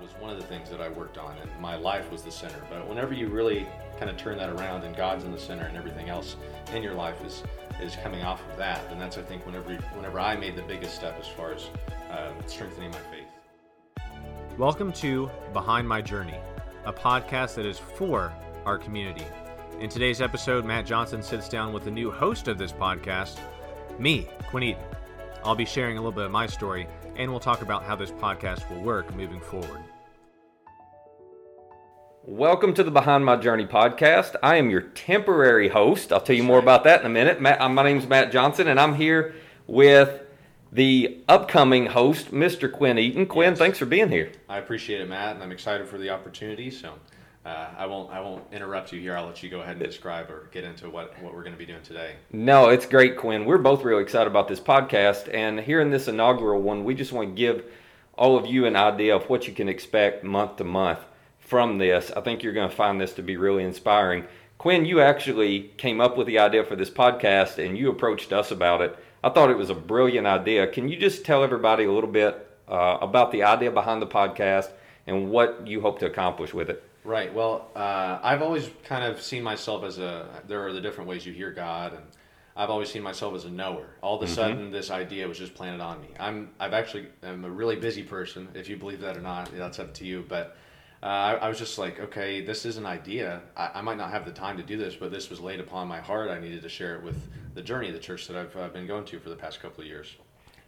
[0.00, 2.56] Was one of the things that I worked on, and my life was the center.
[2.70, 3.66] But whenever you really
[3.98, 6.36] kind of turn that around, and God's in the center, and everything else
[6.72, 7.42] in your life is
[7.82, 10.94] is coming off of that, then that's I think whenever whenever I made the biggest
[10.94, 11.68] step as far as
[12.10, 14.08] uh, strengthening my faith.
[14.56, 16.38] Welcome to Behind My Journey,
[16.86, 18.32] a podcast that is for
[18.64, 19.26] our community.
[19.80, 23.38] In today's episode, Matt Johnson sits down with the new host of this podcast,
[23.98, 24.82] me, Quinn Eaton.
[25.44, 26.86] I'll be sharing a little bit of my story,
[27.20, 29.84] and we'll talk about how this podcast will work moving forward.
[32.24, 34.36] Welcome to the Behind My Journey podcast.
[34.42, 36.14] I am your temporary host.
[36.14, 37.38] I'll tell you more about that in a minute.
[37.38, 39.34] Matt, my name is Matt Johnson, and I'm here
[39.66, 40.22] with
[40.72, 42.72] the upcoming host, Mr.
[42.72, 43.26] Quinn Eaton.
[43.26, 43.58] Quinn, Yes.
[43.58, 44.32] thanks for being here.
[44.48, 46.70] I appreciate it, Matt, and I'm excited for the opportunity.
[46.70, 46.94] So.
[47.44, 48.10] Uh, I won't.
[48.12, 49.16] I won't interrupt you here.
[49.16, 51.58] I'll let you go ahead and describe or get into what, what we're going to
[51.58, 52.16] be doing today.
[52.32, 53.46] No, it's great, Quinn.
[53.46, 57.12] We're both really excited about this podcast, and here in this inaugural one, we just
[57.12, 57.64] want to give
[58.18, 60.98] all of you an idea of what you can expect month to month
[61.38, 62.12] from this.
[62.14, 64.26] I think you're going to find this to be really inspiring.
[64.58, 68.50] Quinn, you actually came up with the idea for this podcast, and you approached us
[68.50, 68.94] about it.
[69.24, 70.66] I thought it was a brilliant idea.
[70.66, 74.70] Can you just tell everybody a little bit uh, about the idea behind the podcast
[75.06, 76.84] and what you hope to accomplish with it?
[77.04, 77.32] Right.
[77.32, 80.42] Well, uh, I've always kind of seen myself as a.
[80.46, 82.02] There are the different ways you hear God, and
[82.54, 83.86] I've always seen myself as a knower.
[84.02, 86.08] All of a sudden, this idea was just planted on me.
[86.18, 86.50] I'm.
[86.60, 87.06] I've actually.
[87.22, 88.48] I'm a really busy person.
[88.54, 90.26] If you believe that or not, that's up to you.
[90.28, 90.58] But
[91.02, 93.40] uh, I, I was just like, okay, this is an idea.
[93.56, 95.88] I, I might not have the time to do this, but this was laid upon
[95.88, 96.30] my heart.
[96.30, 97.16] I needed to share it with
[97.54, 99.80] the journey of the church that I've uh, been going to for the past couple
[99.80, 100.14] of years.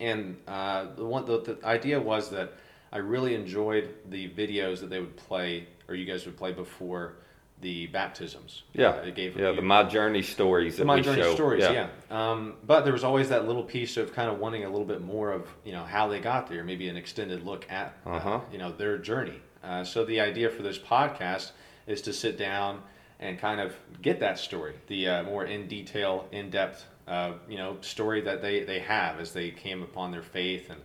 [0.00, 2.54] And uh, the one, the, the idea was that
[2.92, 7.14] I really enjoyed the videos that they would play, or you guys would play before
[7.60, 8.62] the baptisms.
[8.72, 11.34] Yeah, Uh, it gave yeah, you- the My Journey stories that my journey show.
[11.34, 11.88] stories, yeah.
[12.10, 15.00] Um, but there was always that little piece of kind of wanting a little bit
[15.00, 18.40] more of you know how they got there, maybe an extended look at uh, Uh-huh.
[18.50, 19.40] you know their journey.
[19.62, 21.52] Uh, so the idea for this podcast
[21.86, 22.82] is to sit down
[23.20, 27.56] and kind of get that story, the uh, more in detail, in depth, uh, you
[27.58, 30.80] know, story that they they have as they came upon their faith and.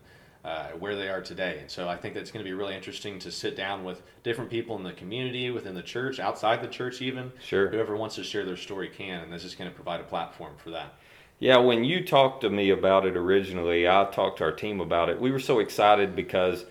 [0.47, 1.58] Uh, where they are today.
[1.59, 4.50] And so I think that's going to be really interesting to sit down with different
[4.50, 7.34] people in the community, within the church, outside the church, even.
[7.44, 7.68] Sure.
[7.68, 10.53] Whoever wants to share their story can, and this is going to provide a platform
[10.56, 10.94] for that.
[11.40, 15.09] Yeah, when you talked to me about it originally, I talked to our team about
[15.09, 15.19] it.
[15.19, 16.64] We were so excited because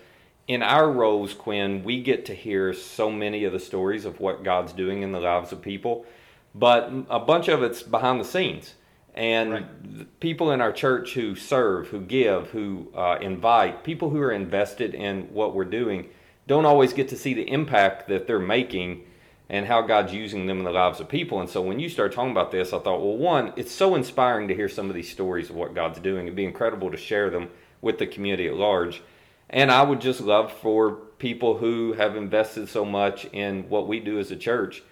[0.47, 4.43] in our roles, Quinn, we get to hear so many of the stories of what
[4.43, 6.07] God's doing in the lives of people,
[6.55, 8.73] but a bunch of it's behind the scenes.
[9.17, 10.19] And Right.
[10.19, 14.93] people in our church who serve, who give, who uh, invite, people who are invested
[14.93, 16.09] in what we're doing,
[16.45, 19.03] don't always get to see the impact that they're making
[19.49, 21.39] and how God's using them in the lives of people.
[21.39, 24.47] And so when you start talking about this, I thought, well, one, it's so inspiring
[24.49, 26.27] to hear some of these stories of what God's doing.
[26.27, 27.49] It'd be incredible to share them
[27.81, 29.01] with the community at large.
[29.49, 33.99] And I would just love for people who have invested so much in what we
[33.99, 34.83] do as a church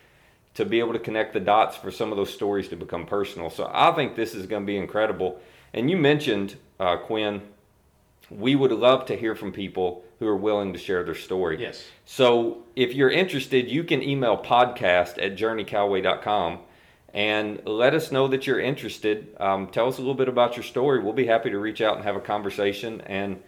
[0.56, 3.50] to be able to connect the dots for some of those stories to become personal.
[3.50, 5.40] So I think this is going to be incredible.
[5.74, 7.42] And you mentioned, uh, Quinn,
[8.30, 11.62] we would love to hear from people who are willing to share their story.
[11.62, 11.84] Yes.
[12.06, 16.60] So if you're interested, you can email podcast at journeycallaway.com
[17.14, 19.36] and let us know that you're interested.
[19.40, 21.00] Um, tell us a little bit about your story.
[21.04, 23.42] We'll be happy to reach out and have a conversation and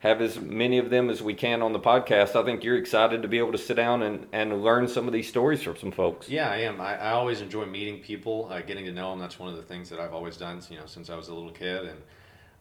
[0.00, 2.34] have as many of them as we can on the podcast.
[2.34, 5.12] I think you're excited to be able to sit down and, and learn some of
[5.12, 6.28] these stories from some folks.
[6.28, 6.80] Yeah, I am.
[6.80, 9.18] I, I always enjoy meeting people, uh, getting to know them.
[9.18, 11.34] That's one of the things that I've always done, you know, since I was a
[11.34, 11.84] little kid.
[11.84, 11.98] And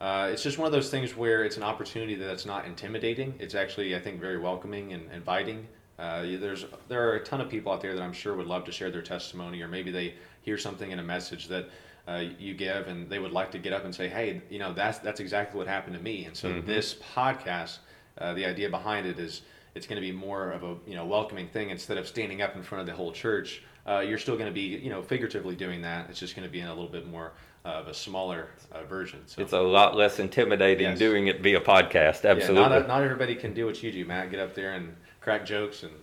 [0.01, 3.33] uh, it's just one of those things where it's an opportunity that's not intimidating.
[3.39, 5.65] It's actually, I think, very welcoming and inviting.
[5.97, 8.63] Uh, there's there are a ton of people out there that I'm sure would love
[8.65, 11.69] to share their testimony, or maybe they hear something in a message that
[12.09, 14.73] uh, you give, and they would like to get up and say, "Hey, you know,
[14.73, 17.77] that's that's exactly what happened to me." And so this podcast,
[18.17, 19.43] uh, the idea behind it is
[19.75, 22.55] it's going to be more of a you know welcoming thing instead of standing up
[22.55, 23.63] in front of the whole church.
[23.87, 26.09] Uh, you're still going to be you know figuratively doing that.
[26.09, 27.33] It's just going to be in a little bit more
[27.65, 29.21] of a smaller uh, version.
[29.27, 29.41] So.
[29.41, 30.99] It's a lot less intimidating Yes.
[30.99, 32.23] doing it via podcast.
[32.23, 32.69] Yeah, Absolutely.
[32.69, 34.31] not, not everybody can do what you do, Matt.
[34.31, 35.93] Get up there and crack jokes and,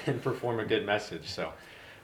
[0.06, 1.26] and perform a good message.
[1.28, 1.52] So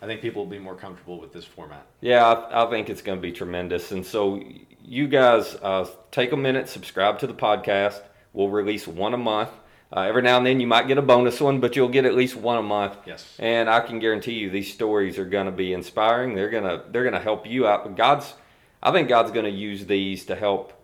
[0.05, 1.87] I think people will be more comfortable with this format.
[2.03, 3.91] Yeah, I, I think it's going to be tremendous.
[3.91, 4.39] And so,
[4.85, 8.03] you guys uh, take a minute, subscribe to the podcast.
[8.35, 9.49] We'll release one a month.
[9.91, 12.15] Uh, every now and then, you might get a bonus one, but you'll get at
[12.15, 12.99] least one a month.
[13.07, 13.35] Yes.
[13.39, 16.35] And I can guarantee you, these stories are going to be inspiring.
[16.35, 17.85] They're gonna they're gonna help you out.
[17.85, 18.35] But God's,
[18.83, 20.79] I think God's going to use these to help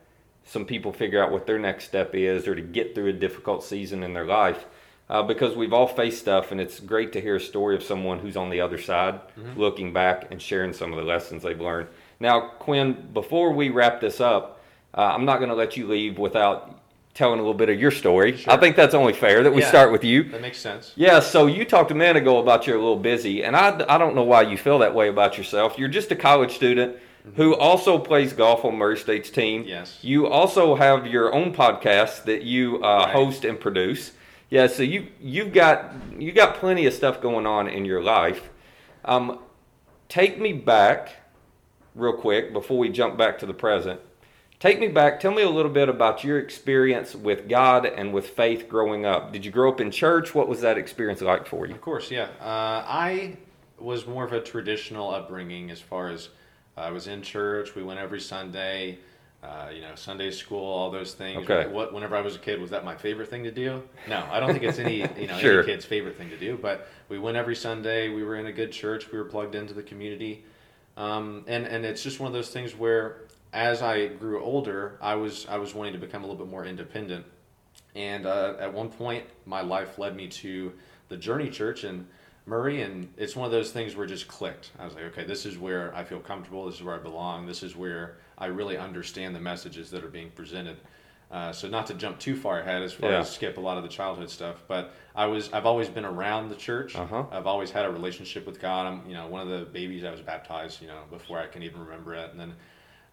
[0.45, 3.65] some people figure out what their next step is, or to get through a difficult
[3.65, 4.65] season in their life.
[5.11, 8.21] Uh, because we've all faced stuff, and it's great to hear a story of someone
[8.21, 9.19] who's on the other side,
[9.57, 11.89] looking back and sharing some of the lessons they've learned.
[12.21, 14.61] Now, Quinn, before we wrap this up,
[14.97, 16.79] uh, I'm not going to let you leave without
[17.13, 18.37] telling a little bit of your story.
[18.37, 18.53] Sure.
[18.53, 19.69] I think that's only fair that we Yeah.
[19.69, 20.23] start with you.
[20.31, 20.93] That makes sense.
[20.95, 23.99] Yeah, so you talked a minute ago about you're a little busy, and I, I
[23.99, 25.77] don't know why you feel that way about yourself.
[25.77, 26.95] You're just a college student
[27.35, 29.65] who also plays golf on Murray State's team.
[29.67, 29.99] Yes.
[30.03, 33.09] You also have your own podcast that you uh, Right.
[33.13, 34.13] host and produce.
[34.51, 38.51] Yeah, so you you've got you got plenty of stuff going on in your life.
[39.05, 39.39] Um,
[40.09, 41.13] take me back
[41.95, 44.01] real quick before we jump back to the present.
[44.59, 45.21] Take me back.
[45.21, 49.33] Tell me a little bit about your experience with God and with faith growing up.
[49.33, 50.35] Did you grow up in church?
[50.35, 51.75] What was that experience like for you?
[51.75, 52.29] Of course, yeah.
[52.41, 53.39] Uh, I
[53.79, 56.29] was more of a traditional upbringing as far as
[56.77, 57.75] I was in church.
[57.75, 58.99] We went every Sunday.
[59.43, 61.49] Uh, you know, Sunday school, all those things.
[61.49, 61.67] Okay.
[61.67, 63.83] What, whenever I was a kid, was that my favorite thing to do?
[64.07, 65.61] No, I don't think it's any you know Sure.
[65.63, 66.59] any kid's favorite thing to do.
[66.61, 68.11] But we went every Sunday.
[68.11, 69.11] We were in a good church.
[69.11, 70.45] We were plugged into the community,
[70.99, 73.23] um, and and it's just one of those things where,
[73.55, 76.67] as I grew older, I was I was wanting to become a little bit more
[76.67, 77.25] independent.
[77.97, 80.73] And uh, at one point, my life led me to
[81.09, 82.07] the Journey Church in
[82.45, 84.71] Murray, and it's one of those things where it just clicked.
[84.79, 86.67] I was like, okay, this is where I feel comfortable.
[86.67, 87.47] This is where I belong.
[87.47, 90.79] This is where I really understand the messages that are being presented.
[91.31, 93.21] Uh, so not to jump too far ahead as far Yeah.
[93.21, 96.49] as skip a lot of the childhood stuff, but I was I've always been around
[96.49, 96.97] the church.
[96.97, 97.25] Uh-huh.
[97.31, 98.87] I've always had a relationship with God.
[98.87, 101.63] I'm you know one of the babies I was baptized you know before I can
[101.63, 102.55] even remember it, and then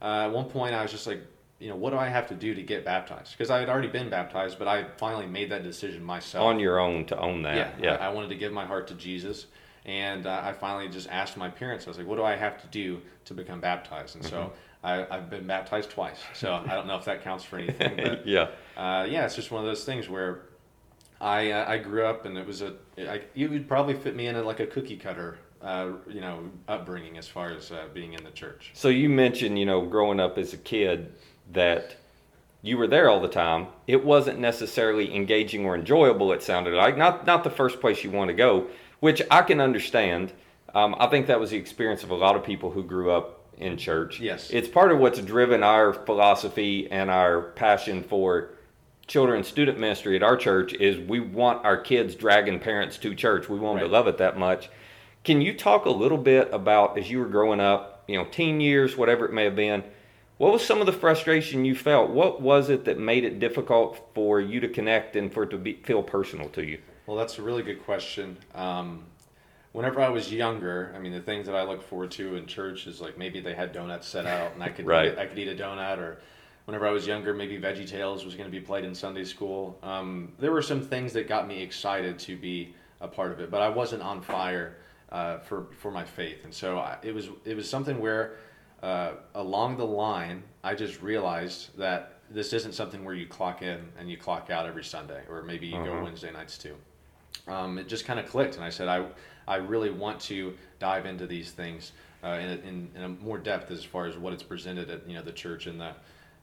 [0.01, 1.21] uh, at one point I was just like
[1.59, 3.87] you know what do I have to do to get baptized because I had already
[3.89, 7.55] been baptized, but I finally made that decision myself On your own to own that.
[7.55, 7.93] yeah, Yeah.
[7.97, 9.45] I, I wanted to give my heart to Jesus,
[9.85, 11.85] and uh, I finally just asked my parents.
[11.85, 14.53] I was like, "What do I have to do to become baptized?" And so
[14.83, 16.19] I, I've been baptized twice.
[16.33, 18.49] So I don't know if that counts for anything, but yeah.
[18.75, 20.43] uh, yeah, it's just one of those things where
[21.19, 24.27] I uh, I grew up, and it was a I, you would probably fit me
[24.27, 25.39] in a, like a cookie cutter.
[25.59, 28.69] Uh, you know, upbringing as far as uh, being in the church.
[28.75, 31.11] So you mentioned, you know, growing up as a kid
[31.51, 31.95] that
[32.61, 33.67] you were there all the time.
[33.87, 36.31] It wasn't necessarily engaging or enjoyable.
[36.31, 38.67] It sounded like not not the first place you want to go,
[38.99, 40.31] which I can understand.
[40.75, 43.36] Um, I think that was the experience of a lot of people who grew up
[43.57, 44.19] in church.
[44.19, 44.49] Yes.
[44.51, 48.49] it's part of what's driven our philosophy and our passion for
[49.07, 53.49] children student ministry at our church is we want our kids dragging parents to church.
[53.49, 53.87] We want them Right.
[53.89, 54.69] to love it that much.
[55.23, 58.59] Can you talk a little bit about as you were growing up, you know, teen
[58.61, 59.83] years, whatever it may have been,
[60.37, 62.11] what was some of the frustration you felt?
[62.11, 65.57] What was it that made it difficult for you to connect and for it to
[65.57, 66.77] be, feel personal to you?
[67.07, 68.37] Well, that's a really good question.
[68.53, 69.03] Um,
[69.77, 72.87] whenever I was younger, I mean, the things that I look forward to in church
[72.87, 75.11] is like maybe they had donuts set out and I could Right.
[75.11, 76.19] eat, I could eat a donut, or
[76.65, 79.77] whenever I was younger, maybe Veggie Tales was going to be played in Sunday school.
[79.83, 83.51] Um, there were some things that got me excited to be a part of it,
[83.51, 84.77] but I wasn't on fire
[85.11, 88.33] uh, for for my faith, and so I, it was it was something where
[88.81, 93.79] uh, along the line I just realized that this isn't something where you clock in
[93.99, 96.03] and you clock out every Sunday, or maybe you go Uh-huh.
[96.03, 96.75] Wednesday nights too
[97.47, 99.05] um, it just kind of clicked, and I said, I,
[99.47, 101.91] I really want to dive into these things
[102.23, 105.15] uh, in, in, in a more depth as far as what it's presented at you
[105.15, 105.91] know the church and the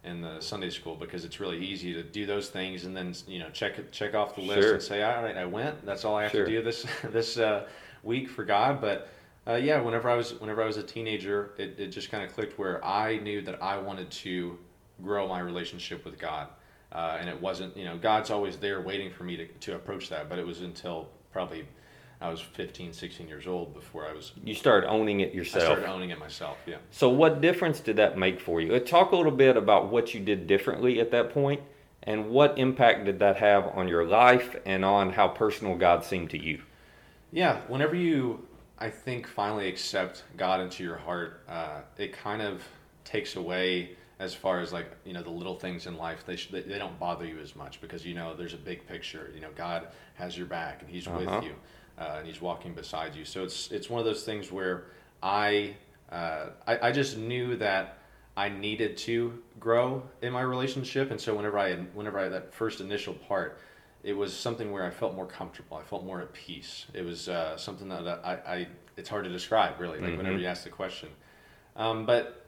[0.04, 3.38] and the Sunday school because it's really easy to do those things and then you
[3.38, 4.74] know check check off the list Sure.
[4.74, 5.84] and say, all right, I went.
[5.84, 6.44] That's all I have Sure.
[6.44, 7.66] to do this this uh,
[8.02, 8.80] week for God.
[8.80, 9.08] But
[9.46, 12.32] uh, yeah, whenever I was whenever I was a teenager, it, it just kind of
[12.32, 14.58] clicked where I knew that I wanted to
[15.02, 16.48] grow my relationship with God.
[16.94, 20.08] Uh, and it wasn't, you know, God's always there waiting for me to, to approach
[20.10, 20.28] that.
[20.28, 21.66] But it was until probably
[22.20, 25.64] I was 15, 16 years old before I was, You started owning it yourself.
[25.64, 26.56] I started owning it myself.
[26.66, 26.76] Yeah.
[26.90, 28.74] So, what difference did that make for you?
[28.74, 31.60] Uh, Talk a little bit about what you did differently at that point,
[32.04, 36.30] and what impact did that have on your life and on how personal God seemed
[36.30, 36.62] to you?
[37.32, 38.46] Yeah, whenever you,
[38.78, 42.62] I think, finally accept God into your heart, uh, it kind of
[43.04, 46.24] takes away as far as like you know the little things in life.
[46.26, 48.86] They sh- they they don't bother you as much because you know there's a big
[48.88, 49.30] picture.
[49.34, 51.18] You know God has your back and He's Uh-huh.
[51.20, 51.54] with you,
[51.98, 53.24] uh, and He's walking beside you.
[53.24, 54.86] So it's it's one of those things where
[55.22, 55.76] I
[56.10, 57.98] uh, I, I just knew that
[58.36, 62.80] I needed to grow in my relationship, and so whenever I whenever I that first
[62.80, 63.58] initial part,
[64.02, 65.76] it was something where I felt more comfortable.
[65.76, 66.86] I felt more at peace.
[66.94, 68.66] It was uh, something that I, I
[68.96, 70.00] it's hard to describe really.
[70.00, 70.42] Like whenever Mhm.
[70.42, 71.08] you ask the question,
[71.76, 72.43] um, but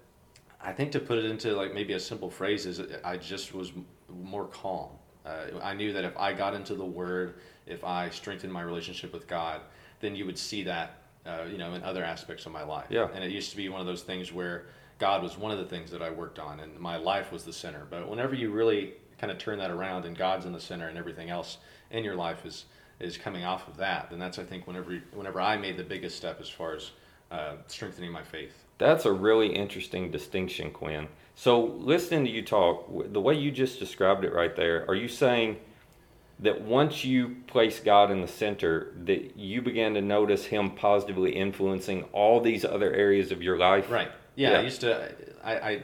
[0.61, 3.73] I think to put it into like maybe a simple phrase is I just was
[4.09, 4.91] more calm.
[5.25, 7.35] Uh, I knew that if I got into the Word,
[7.67, 9.61] if I strengthened my relationship with God,
[10.01, 12.87] then you would see that uh, you know in other aspects of my life.
[12.91, 13.09] Yeah.
[13.15, 14.67] And it used to be one of those things where
[14.99, 17.53] God was one of the things that I worked on, and my life was the
[17.53, 17.87] center.
[17.91, 20.97] But whenever you really kind of turn that around, and God's in the center, and
[20.97, 21.59] everything else
[21.91, 22.67] in your life is
[22.99, 26.17] is coming off of that, then that's I think whenever whenever I made the biggest
[26.17, 26.91] step as far as
[27.31, 28.65] uh, strengthening my faith.
[28.78, 31.09] That's a really interesting distinction, Quinn.
[31.35, 35.09] So, listening to you talk, the way you just described it right there, are you
[35.09, 35.56] saying
[36.40, 41.33] that once you place God in the center, that you began to notice Him positively
[41.35, 43.90] influencing all these other areas of your life?
[43.90, 44.11] Right.
[44.35, 44.52] Yeah.
[44.52, 44.59] Yeah.
[44.59, 45.12] I used to.
[45.45, 45.83] I, I.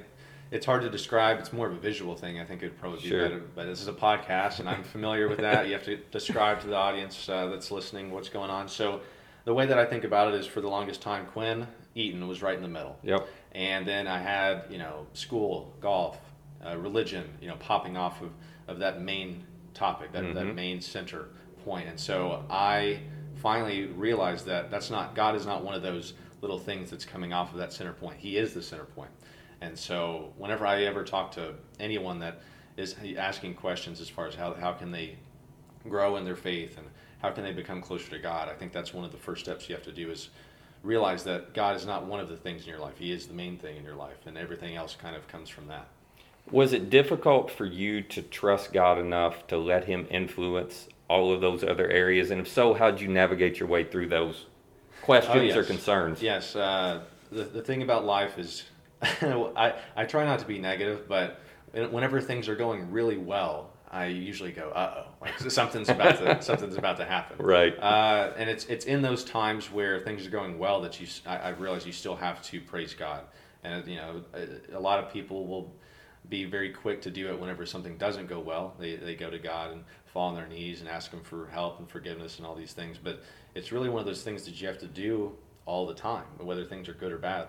[0.50, 1.38] It's hard to describe.
[1.38, 2.38] It's more of a visual thing.
[2.38, 3.22] I think it'd probably be Sure.
[3.22, 3.42] better.
[3.54, 5.66] But this is a podcast, and I'm familiar with that.
[5.66, 8.68] You have to describe to the audience uh, that's listening what's going on.
[8.68, 9.00] So,
[9.44, 12.42] the way that I think about it is, for the longest time, Quinn Eaton was
[12.42, 12.99] right in the middle.
[13.02, 13.26] Yep.
[13.54, 16.18] and then I had you know school, golf,
[16.64, 18.30] uh, religion, you know, popping off of,
[18.68, 19.44] of that main
[19.75, 20.54] topic, that, that Mhm.
[20.54, 21.28] main center
[21.64, 21.88] point.
[21.88, 23.00] and so I
[23.37, 27.32] finally realized that that's not God is not one of those little things that's coming
[27.32, 28.18] off of that center point.
[28.18, 29.11] He is the center point.
[29.11, 29.11] point,
[29.61, 32.40] and so whenever I ever talk to anyone that
[32.76, 35.16] is asking questions as far as how how can they
[35.88, 36.87] grow in their faith and
[37.23, 39.69] how can they become closer to God, I think that's one of the first steps
[39.69, 40.29] you have to do is
[40.83, 42.99] realize that God is not one of the things in your life.
[42.99, 45.69] He is the main thing in your life, and everything else kind of comes from
[45.69, 45.87] that.
[46.50, 51.41] Was it difficult for you to trust God enough to let Him influence all of
[51.41, 52.33] those other areas?
[52.33, 54.47] And if so, how'd you navigate your way through those
[55.02, 55.57] questions Oh, yes.
[55.57, 56.21] or concerns?
[56.21, 58.64] Yes, uh, the, the thing about life is
[59.02, 61.41] I, I try not to be negative, but
[61.73, 66.42] whenever things are going really well, I usually go, uh oh, like something's about to
[66.42, 67.44] something's about to happen.
[67.44, 67.78] Right.
[67.78, 71.37] Uh, and it's it's in those times where things are going well that you I,
[71.37, 73.25] I realize you still have to praise God,
[73.62, 75.75] and you know a, a lot of people will
[76.28, 78.75] be very quick to do it whenever something doesn't go well.
[78.78, 81.78] They they go to God and fall on their knees and ask Him for help
[81.78, 82.96] and forgiveness and all these things.
[82.96, 83.22] But
[83.54, 86.64] it's really one of those things that you have to do all the time, whether
[86.64, 87.49] things are good or bad.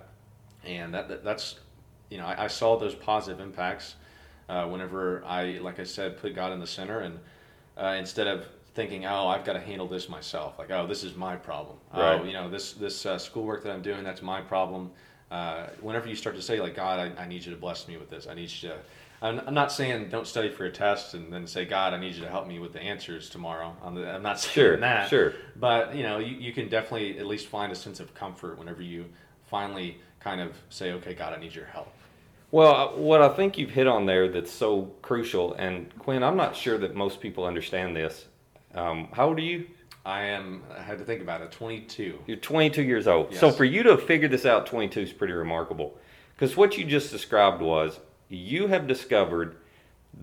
[0.66, 1.60] And that, that that's
[2.10, 3.96] you know I, I saw those positive impacts
[4.50, 7.20] uh, whenever I like I said put God in the center and
[7.78, 8.46] uh, instead of
[8.76, 11.78] thinking oh I've got to handle this myself like oh this is my problem.
[11.94, 12.26] Oh Right.
[12.26, 14.92] you know this this uh, schoolwork that I'm doing that's my problem.
[15.32, 17.98] Uh, whenever you start to say like God I, I need you to bless me
[17.98, 18.28] with this.
[18.28, 18.78] I need you to
[19.22, 22.14] I'm, I'm not saying don't study for a test and then say God I need
[22.16, 23.74] you to help me with the answers tomorrow.
[23.84, 25.10] I'm, the, I'm not saying Sure, that.
[25.10, 25.34] sure.
[25.56, 28.82] but you know you, you can definitely at least find a sense of comfort whenever
[28.82, 29.06] you
[29.50, 31.94] finally kind of say okay God I need your help
[32.54, 36.38] Well, uh, what I think you've hit on there that's so crucial, and Quinn, I'm
[36.38, 38.28] not sure that most people understand this.
[38.76, 39.66] Um, how old are you?
[40.06, 43.34] I am I had to think about it 22 You're 22 years old.
[43.34, 45.98] So for you to have figured this out, 22 is pretty remarkable.
[46.36, 49.56] Because what you just described was you have discovered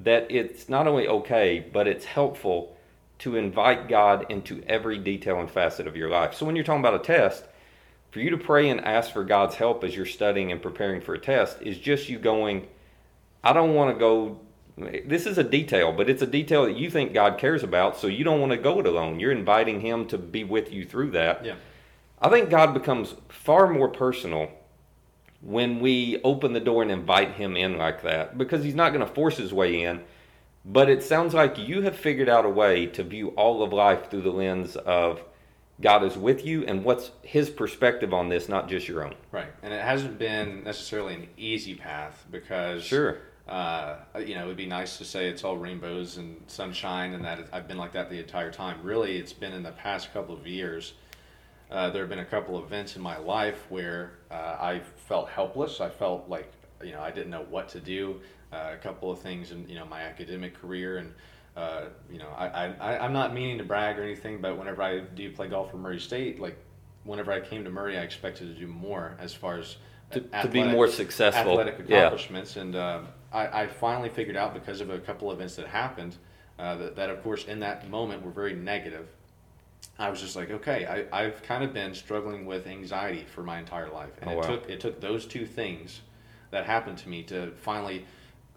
[0.05, 2.77] that it's not only okay, but it's helpful
[3.19, 6.35] to invite God into every detail and facet of your life.
[6.35, 7.43] So when you're talking about a test,
[8.11, 11.15] for you to pray and ask for God's help as you're studying and preparing for
[11.15, 12.67] a test is just you going,
[13.43, 14.41] I don't want to go.
[15.07, 18.07] This is a detail, but it's a detail that you think God cares about, so
[18.07, 19.21] you don't want to go it alone.
[19.21, 21.45] You're inviting Him to be with you through that.
[21.45, 21.55] yeah
[22.23, 24.51] I think God becomes far more personal
[25.41, 29.07] when we open the door and invite Him in like that because He's not going
[29.07, 30.03] to force His way in.
[30.65, 34.11] But it sounds like you have figured out a way to view all of life
[34.11, 35.25] through the lens of
[35.81, 39.15] God is with you and what's His perspective on this, not just your own.
[39.33, 43.19] Right, and it hasn't been necessarily an easy path because Sure.
[43.49, 47.25] uh, you know, it would be nice to say it's all rainbows and sunshine, and
[47.25, 48.79] that I've been like that the entire time.
[48.83, 50.93] Really, it's been in the past couple of years.
[51.71, 55.29] Uh, there have been a couple of events in my life where uh, I felt
[55.29, 55.81] helpless.
[55.81, 58.21] I felt like you know I didn't know what to do.
[58.53, 61.15] Uh, a couple of things in you know my academic career, and
[61.57, 65.01] uh, you know I, I I'm not meaning to brag or anything, but whenever I
[65.01, 66.57] do play golf for Murray State, like
[67.05, 69.77] whenever I came to Murray, I expected to do more as far as
[70.13, 71.53] To, to be more successful.
[71.53, 71.99] athletic Yeah.
[71.99, 72.57] accomplishments.
[72.57, 73.01] And uh,
[73.33, 76.17] I, I finally figured out because of a couple events that happened
[76.59, 79.09] uh, that, that, of course, in that moment were very negative.
[79.99, 83.59] I was just like, okay, I, I've kind of been struggling with anxiety for my
[83.59, 84.43] entire life, and Oh, it wow.
[84.43, 86.01] took it took those two things
[86.51, 88.05] that happened to me to finally,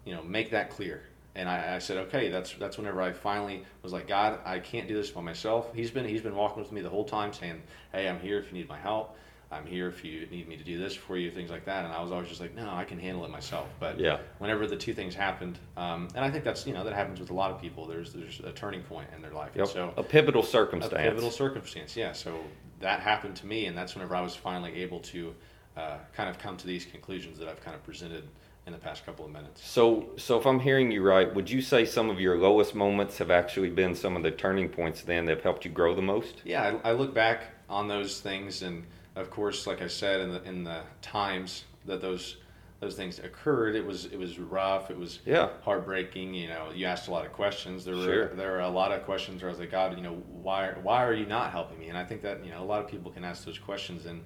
[0.04, 1.02] you know, make that clear.
[1.36, 4.86] And I, I said, okay, that's that's whenever I finally was like, God, I can't
[4.86, 5.72] do this by myself.
[5.74, 7.62] He's been he's been walking with me the whole time, saying,
[7.92, 9.16] hey, I'm here if you need my help.
[9.50, 11.84] I'm here if you need me to do this for you, things like that.
[11.84, 13.68] And I was always just like, no, I can handle it myself.
[13.78, 14.18] But Yeah.
[14.38, 17.30] whenever the two things happened, um, and I think that's you know that happens with
[17.30, 17.86] a lot of people.
[17.86, 19.50] There's there's a turning point in their life.
[19.54, 19.68] Yep.
[19.68, 20.92] so a pivotal circumstance.
[20.92, 22.12] a pivotal circumstance, yeah.
[22.12, 22.38] So
[22.80, 25.34] that happened to me, and that's whenever I was finally able to
[25.76, 28.28] uh, kind of come to these conclusions that I've kind of presented
[28.66, 29.66] in the past couple of minutes.
[29.66, 33.18] So, so if I'm hearing you right, would you say some of your lowest moments
[33.18, 36.02] have actually been some of the turning points then that have helped you grow the
[36.02, 36.36] most?
[36.44, 38.84] Yeah, I, I look back on those things, and
[39.16, 42.38] of course, like I said, in the in the times that those
[42.80, 44.90] those things occurred, it was it was rough.
[44.90, 45.50] It was Yeah.
[45.62, 46.32] heartbreaking.
[46.34, 47.84] You know, you asked a lot of questions.
[47.84, 48.26] There were Sure.
[48.28, 51.04] there were a lot of questions where I was like, God, you know, why why
[51.04, 51.88] are you not helping me?
[51.88, 54.22] And I think that you know a lot of people can ask those questions in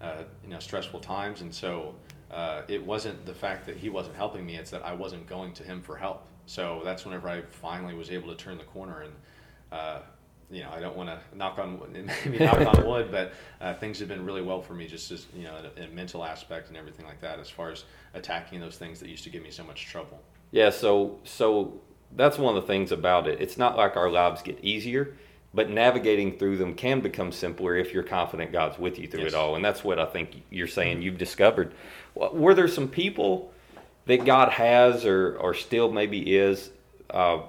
[0.00, 1.94] uh, you know stressful times, and so
[2.32, 5.52] uh, it wasn't the fact that he wasn't helping me; it's that I wasn't going
[5.54, 6.26] to him for help.
[6.46, 9.12] So that's whenever I finally was able to turn the corner and.
[9.70, 10.00] Uh,
[10.50, 11.80] you know, I don't want to knock on
[12.24, 15.26] maybe knock on wood, but uh, things have been really well for me, just as
[15.34, 18.76] you know, in a, mental aspect and everything like that, as far as attacking those
[18.76, 20.20] things that used to give me so much trouble.
[20.50, 21.80] Yeah, so so
[22.14, 23.40] that's one of the things about it.
[23.40, 25.16] It's not like our lives get easier,
[25.54, 29.32] but navigating through them can become simpler if you're confident God's with you through yes.
[29.32, 29.56] it all.
[29.56, 31.74] And that's what I think you're saying you've discovered.
[32.14, 33.52] Were there some people
[34.06, 36.70] that God has or, or still maybe is,
[37.10, 37.40] uh,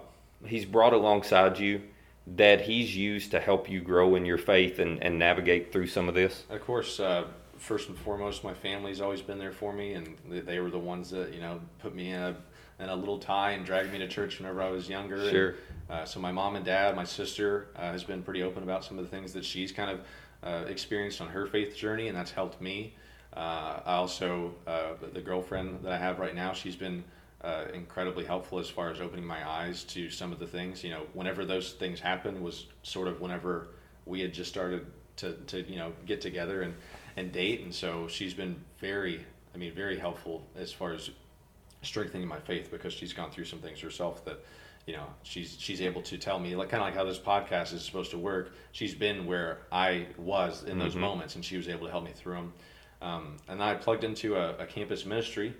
[0.45, 1.81] He's brought alongside you
[2.35, 6.09] that He's used to help you grow in your faith and, and navigate through some
[6.09, 6.43] of this?
[6.49, 7.25] Of course, uh,
[7.57, 10.79] first and foremost, my family's always been there for me, and they, they were the
[10.79, 12.35] ones that, you know, put me in a
[12.79, 15.29] in a little tie and dragged me to church whenever I was younger.
[15.29, 15.49] Sure.
[15.49, 15.57] And,
[15.89, 18.97] uh, so my mom and dad, my sister uh, has been pretty open about some
[18.97, 20.01] of the things that she's kind of
[20.43, 22.95] uh, experienced on her faith journey, and that's helped me.
[23.35, 27.03] Uh, I also uh, the girlfriend that I have right now, she's been
[27.73, 30.81] incredibly helpful as far as opening my eyes to some of the things.
[30.81, 33.67] You know, whenever those things happened was sort of whenever
[34.05, 34.85] we had just started
[35.17, 36.73] to, to you know get together and
[37.17, 41.09] and date, and so she's been very, I mean, very helpful as far as
[41.81, 44.43] strengthening my faith because she's gone through some things herself that
[44.85, 47.73] you know she's she's able to tell me like kind of like how this podcast
[47.73, 51.01] is supposed to work she's been where i was in those mm-hmm.
[51.01, 52.53] moments and she was able to help me through them
[53.01, 55.53] um, and i plugged into a, a campus ministry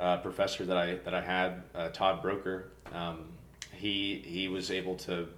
[0.00, 3.26] uh, professor that i that i had uh, todd broker um,
[3.72, 5.28] he he was able to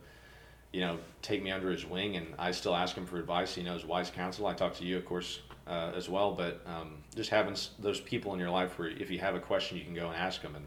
[0.73, 3.63] you know take me under his wing and i still ask him for advice he
[3.63, 6.33] knows wise counsel i talk to you of course uh, as well.
[6.33, 9.79] But um, just having those people in your life where if you have a question,
[9.79, 10.67] you can go and ask them, and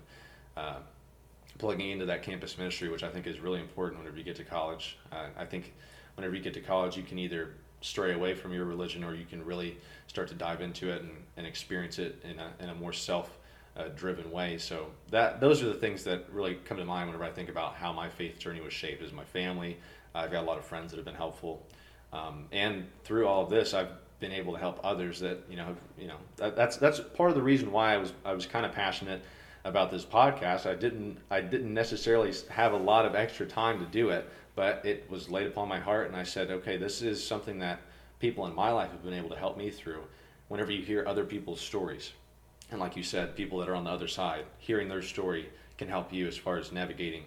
[0.57, 0.75] uh,
[1.59, 4.43] plugging into that campus ministry, which I think is really important whenever you get to
[4.43, 4.97] college.
[5.11, 5.73] Uh, I think
[6.15, 7.51] whenever you get to college, you can either
[7.81, 11.11] stray away from your religion or you can really start to dive into it and,
[11.37, 13.37] and experience it in a, in a more self
[13.77, 14.57] uh, driven way.
[14.57, 17.75] So that those are the things that really come to mind whenever I think about
[17.75, 19.03] how my faith journey was shaped.
[19.03, 19.77] Is my family.
[20.15, 21.65] I've got a lot of friends that have been helpful,
[22.11, 25.75] um, and through all of this, I've been able to help others that you know
[25.97, 28.65] you know that, that's that's part of the reason why I was I was kind
[28.65, 29.21] of passionate
[29.69, 30.65] about this podcast.
[30.65, 34.85] I didn't I didn't necessarily have a lot of extra time to do it, but
[34.85, 37.79] it was laid upon my heart, and I said, okay, this is something that
[38.19, 40.03] people in my life have been able to help me through.
[40.49, 42.11] Whenever you hear other people's stories,
[42.71, 45.87] and like you said, people that are on the other side, hearing their story can
[45.87, 47.23] help you as far as navigating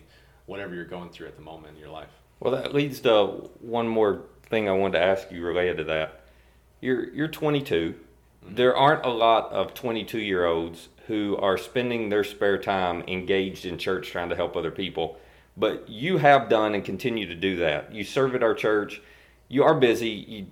[0.47, 2.11] whatever you're going through at the moment in your life.
[2.41, 6.23] Well, that leads to one more thing I wanted to ask you related to that
[6.83, 7.95] you're you're 22.
[8.45, 8.55] Mm-hmm.
[8.55, 13.67] There aren't a lot of 22 year olds who are spending their spare time engaged
[13.67, 15.19] in church trying to help other people.
[15.57, 17.93] But you have done and continue to do that.
[17.93, 19.03] You serve at our church.
[19.49, 20.09] You are busy.
[20.09, 20.47] You,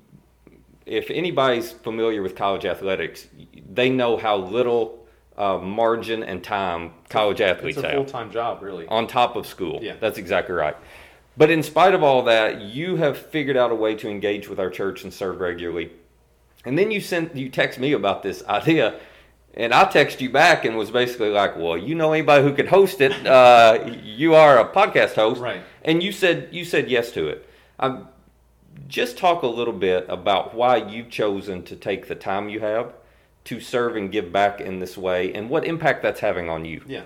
[0.84, 3.28] if anybody's familiar with college athletics,
[3.72, 5.06] they know how little
[5.38, 7.84] uh, margin and time college athletes have.
[7.84, 8.86] It's a full time job, really.
[8.88, 9.78] On top of school.
[9.82, 9.96] Yeah.
[9.98, 10.76] That's exactly right.
[11.36, 14.58] But in spite of all that, you have figured out a way to engage with
[14.60, 15.92] our church and serve regularly.
[16.64, 19.00] And then you sent you text me about this idea,
[19.54, 22.68] and I text you back and was basically like, "Well, you know anybody who could
[22.68, 23.12] host it?
[23.26, 27.48] Uh, you are a podcast host, right?" And you said you said yes to it.
[27.78, 28.08] Um,
[28.88, 32.94] just talk a little bit about why you've chosen to take the time you have
[33.44, 36.82] to serve and give back in this way, and what impact that's having on you.
[36.86, 37.04] Yeah,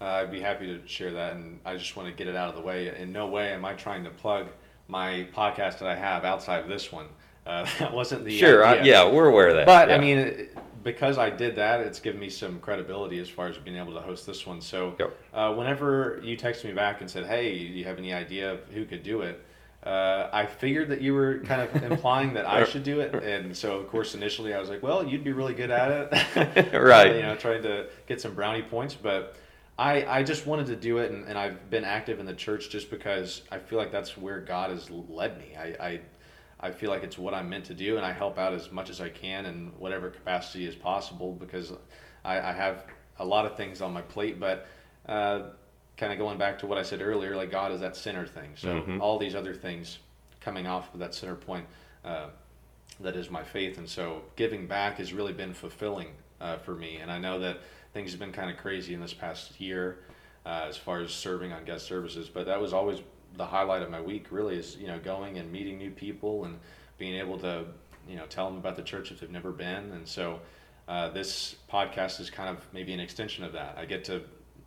[0.00, 2.50] uh, I'd be happy to share that, and I just want to get it out
[2.50, 2.94] of the way.
[2.94, 4.48] In no way am I trying to plug
[4.88, 7.06] my podcast that I have outside of this one.
[7.50, 8.64] Uh, that wasn't the sure.
[8.64, 9.66] I, yeah, we're aware of that.
[9.66, 9.96] But yeah.
[9.96, 10.48] I mean,
[10.82, 14.00] because I did that, it's given me some credibility as far as being able to
[14.00, 14.60] host this one.
[14.60, 15.16] So yep.
[15.34, 18.60] uh, whenever you texted me back and said, "Hey, do you have any idea of
[18.72, 19.44] who could do it?"
[19.82, 23.56] Uh, I figured that you were kind of implying that I should do it, and
[23.56, 27.16] so of course initially I was like, "Well, you'd be really good at it," right?
[27.16, 29.36] you know, trying to get some brownie points, but.
[29.78, 32.68] I, I just wanted to do it, and, and I've been active in the church
[32.68, 35.56] just because I feel like that's where God has led me.
[35.56, 36.00] I, I
[36.60, 38.90] I feel like it's what I'm meant to do, and I help out as much
[38.90, 41.72] as I can in whatever capacity is possible because
[42.24, 42.84] I, I have
[43.18, 44.38] a lot of things on my plate.
[44.38, 44.66] But
[45.06, 45.42] uh,
[45.96, 48.50] kind of going back to what I said earlier, like God is that center thing.
[48.56, 49.00] So mm-hmm.
[49.00, 49.98] all these other things
[50.40, 51.66] coming off of that center point,
[52.04, 52.28] uh,
[53.00, 53.78] that is my faith.
[53.78, 56.08] And so giving back has really been fulfilling
[56.40, 56.96] uh, for me.
[56.96, 57.60] And I know that
[57.92, 59.98] things have been kind of crazy in this past year
[60.46, 63.00] uh, as far as serving on guest services, but that was always
[63.36, 66.58] the highlight of my week really is you know going and meeting new people and
[66.98, 67.64] being able to
[68.08, 70.40] you know tell them about the church if they've never been and so
[70.88, 74.22] uh, this podcast is kind of maybe an extension of that i get to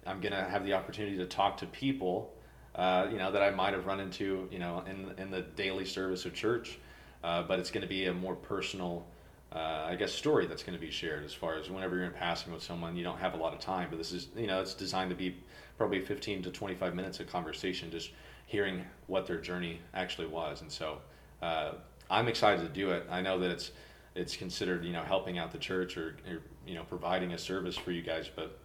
[0.06, 2.34] i'm going to have the opportunity to talk to people
[2.76, 5.86] uh, you know that i might have run into you know in, in the daily
[5.86, 6.80] service of church
[7.24, 9.06] uh, but it's going to be a more personal
[9.54, 11.24] uh, I guess, story that's going to be shared.
[11.24, 13.60] As far as whenever you're in passing with someone, you don't have a lot of
[13.60, 15.36] time, but this is, you know, it's designed to be
[15.78, 18.10] probably 15 to 25 minutes of conversation, just
[18.54, 20.62] hearing what their journey actually was.
[20.62, 21.00] And so,
[21.42, 21.72] uh,
[22.08, 23.08] I'm excited to do it.
[23.10, 23.72] I know that it's
[24.16, 27.76] it's considered, you know, helping out the church or, or you know, providing a service
[27.76, 28.60] for you guys, but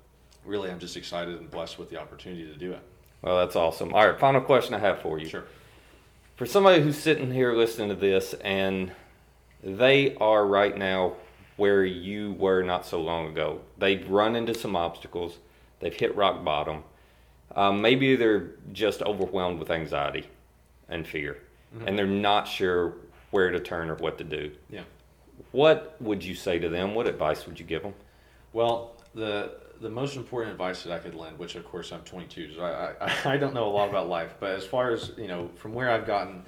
[0.44, 2.82] really, I'm just excited and blessed with the opportunity to do it.
[3.22, 3.94] Well, that's awesome.
[3.94, 5.26] All right, final question I have for you.
[5.26, 5.44] Sure.
[6.36, 8.92] For somebody who's sitting here listening to this and
[9.64, 11.14] they are right now
[11.56, 15.38] where you were not so long ago, they've run into some obstacles,
[15.80, 16.84] they've hit rock bottom.
[17.56, 20.26] Um, maybe they're just overwhelmed with anxiety
[20.88, 21.38] and fear,
[21.74, 21.88] mm-hmm.
[21.88, 22.94] and they're not sure
[23.30, 24.50] where to turn or what to do.
[24.70, 24.82] Yeah.
[25.52, 26.94] What would you say to them?
[26.94, 27.94] What advice would you give them?
[28.52, 32.54] Well, the the most important advice that I could lend, which of course I'm 22,
[32.54, 35.28] so I, I, I don't know a lot about life, but as far as you
[35.28, 36.42] know, from where I've gotten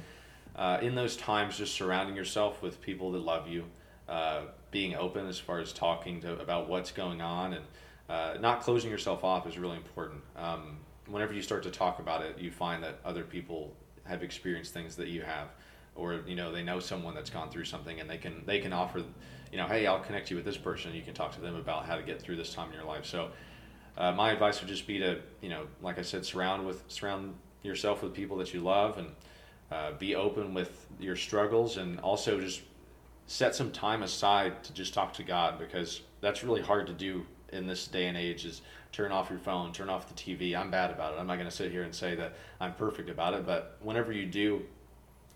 [0.57, 3.65] uh, in those times, just surrounding yourself with people that love you,
[4.09, 7.65] uh, being open as far as talking to about what's going on, and
[8.09, 10.21] uh, not closing yourself off is really important.
[10.37, 10.79] Um,
[11.11, 14.97] whenever you start to talk about it, you find that other people have experienced things
[14.97, 15.49] that you have,
[15.95, 18.73] or you know they know someone that's gone through something, and they can they can
[18.73, 19.03] offer
[19.51, 20.95] you know, hey, I'll connect you with this person.
[20.95, 23.05] You can talk to them about how to get through this time in your life.
[23.05, 23.31] So,
[23.99, 27.35] uh, my advice would just be to, you know, like I said, surround with surround
[27.63, 29.09] yourself with people that you love, and
[29.71, 32.63] uh, be open with your struggles, and also just
[33.27, 37.27] set some time aside to just talk to God because that's really hard to do
[37.53, 38.45] in this day and age.
[38.45, 40.57] Is turn off your phone, turn off the TV.
[40.57, 41.21] I'm bad about it.
[41.21, 44.13] I'm not going to sit here and say that I'm perfect about it, but whenever
[44.13, 44.63] you do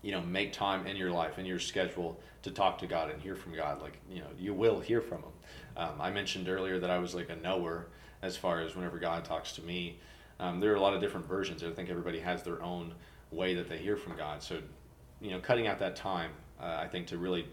[0.05, 3.19] you know make time in your life in your schedule to talk to god and
[3.21, 5.31] hear from god like you know you will hear from him
[5.77, 7.87] um, i mentioned earlier that i was like a knower
[8.21, 9.97] as far as whenever god talks to me
[10.39, 12.93] um, there are a lot of different versions i think everybody has their own
[13.31, 14.59] way that they hear from god so
[15.19, 16.29] you know cutting out that time
[16.61, 17.47] uh, i think to really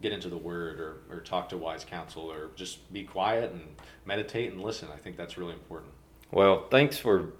[0.00, 3.62] get into the word or, or talk to wise counsel or just be quiet and
[4.04, 5.92] meditate and listen i think that's really important
[6.30, 7.32] well thanks for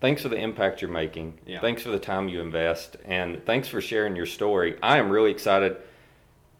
[0.00, 1.38] thanks for the impact you're making.
[1.46, 1.60] Yeah.
[1.60, 4.76] Thanks for the time you invest, and thanks for sharing your story.
[4.82, 5.76] I am really excited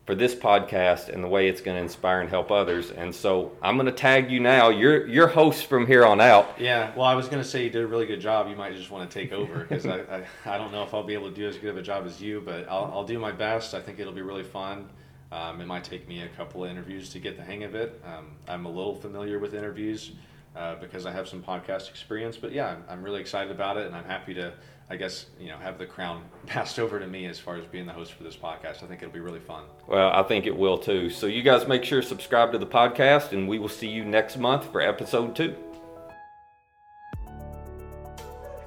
[0.07, 2.91] for this podcast and the way it's going to inspire and help others.
[2.91, 4.71] And so I'm going to tag you now.
[4.71, 6.49] You're you're host from here on out.
[6.59, 6.95] Yeah.
[6.97, 8.49] Well, I was going to say you did a really good job.
[8.49, 11.03] You might just want to take over because I, I, I don't know if I'll
[11.03, 13.19] be able to do as good of a job as you, but I'll I'll do
[13.19, 13.75] my best.
[13.75, 14.89] I think it'll be really fun.
[15.31, 18.03] Um, it might take me a couple of interviews to get the hang of it.
[18.05, 20.13] Um, I'm a little familiar with interviews
[20.57, 22.37] uh, because I have some podcast experience.
[22.37, 24.53] But yeah, I'm, I'm, really excited about it, and I'm happy to,
[24.89, 27.87] I guess, you know, have the crown passed over to me as far as being
[27.87, 28.83] the host for this podcast.
[28.83, 29.65] I think it'll be really fun.
[29.87, 31.11] Well, I think it will too.
[31.11, 34.05] So you guys make sure to subscribe to the podcast, and we will see you
[34.05, 35.55] next month for episode two.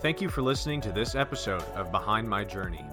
[0.02, 2.84] Thank you for listening to this episode of Behind My Journey.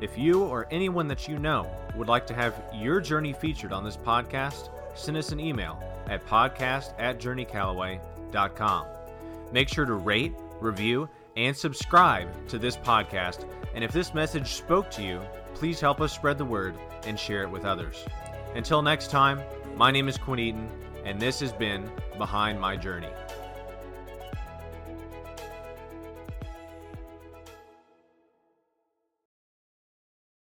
[0.00, 3.84] If you or anyone that you know would like to have your journey featured on
[3.84, 8.86] this podcast, send us an email at podcast at journeycallaway.com
[9.52, 13.46] Make sure to rate, review, and subscribe to this podcast.
[13.74, 15.20] And if this message spoke to you,
[15.54, 16.74] please help us spread the word
[17.06, 18.04] and share it with others.
[18.54, 19.40] Until next time,
[19.76, 20.68] my name is Quinn Eaton,
[21.04, 23.08] and this has been Behind My Journey.